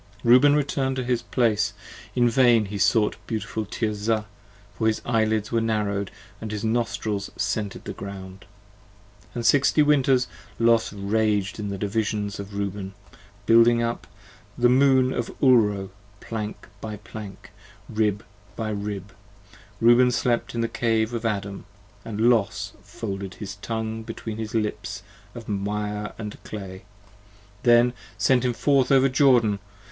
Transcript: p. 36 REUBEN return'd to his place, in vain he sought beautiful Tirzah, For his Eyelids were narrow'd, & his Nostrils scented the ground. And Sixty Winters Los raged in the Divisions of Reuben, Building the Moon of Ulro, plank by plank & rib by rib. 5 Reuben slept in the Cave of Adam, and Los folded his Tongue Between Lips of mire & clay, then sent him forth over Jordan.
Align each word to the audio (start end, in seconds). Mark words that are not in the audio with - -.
p. 0.01 0.29
36 0.29 0.29
REUBEN 0.31 0.55
return'd 0.55 0.95
to 0.95 1.03
his 1.03 1.21
place, 1.21 1.73
in 2.15 2.27
vain 2.27 2.65
he 2.65 2.79
sought 2.79 3.17
beautiful 3.27 3.67
Tirzah, 3.67 4.25
For 4.75 4.87
his 4.87 4.99
Eyelids 5.05 5.51
were 5.51 5.61
narrow'd, 5.61 6.09
& 6.31 6.39
his 6.49 6.63
Nostrils 6.63 7.29
scented 7.37 7.83
the 7.85 7.93
ground. 7.93 8.45
And 9.35 9.45
Sixty 9.45 9.83
Winters 9.83 10.27
Los 10.57 10.91
raged 10.91 11.59
in 11.59 11.69
the 11.69 11.77
Divisions 11.77 12.39
of 12.39 12.55
Reuben, 12.57 12.95
Building 13.45 13.87
the 14.57 14.69
Moon 14.69 15.13
of 15.13 15.27
Ulro, 15.39 15.91
plank 16.19 16.67
by 16.81 16.95
plank 16.97 17.51
& 17.73 17.87
rib 17.87 18.23
by 18.55 18.71
rib. 18.71 19.09
5 19.09 19.15
Reuben 19.81 20.09
slept 20.11 20.55
in 20.55 20.61
the 20.61 20.67
Cave 20.67 21.13
of 21.13 21.25
Adam, 21.25 21.65
and 22.03 22.21
Los 22.27 22.73
folded 22.81 23.35
his 23.35 23.57
Tongue 23.57 24.01
Between 24.01 24.43
Lips 24.53 25.03
of 25.35 25.47
mire 25.47 26.13
& 26.31 26.43
clay, 26.43 26.85
then 27.61 27.93
sent 28.17 28.43
him 28.43 28.53
forth 28.53 28.91
over 28.91 29.07
Jordan. 29.07 29.59